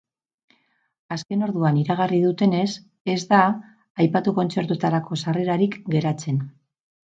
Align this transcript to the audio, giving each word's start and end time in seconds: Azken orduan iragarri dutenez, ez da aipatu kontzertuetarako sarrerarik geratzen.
Azken 1.15 1.47
orduan 1.47 1.77
iragarri 1.81 2.21
dutenez, 2.23 2.65
ez 3.17 3.19
da 3.35 3.43
aipatu 4.07 4.37
kontzertuetarako 4.41 5.23
sarrerarik 5.25 5.81
geratzen. 5.97 6.45